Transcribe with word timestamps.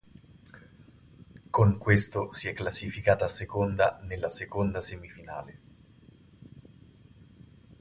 Con 1.51 1.77
questo 1.77 2.33
si 2.33 2.47
è 2.47 2.53
classificata 2.53 3.27
seconda 3.27 3.99
nella 4.01 4.29
seconda 4.29 4.81
semifinale. 4.81 5.59